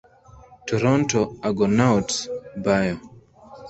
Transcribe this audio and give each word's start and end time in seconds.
Toronto 0.67 1.21
Argonauts 1.47 2.21
bio 2.67 2.95